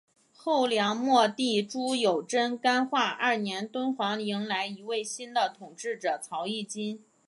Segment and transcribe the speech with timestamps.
[0.33, 7.05] 后梁末帝朱友贞干化二年敦煌迎来一位新的统治者曹议金。